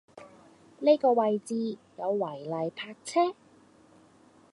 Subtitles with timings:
[0.79, 3.35] 呢個位置有違例泊車